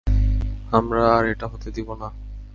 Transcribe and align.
আমরা 0.71 1.15
আর 1.15 1.23
এটা 1.25 1.47
হতে 1.47 1.69
দিব 1.71 1.89
না। 1.95 2.09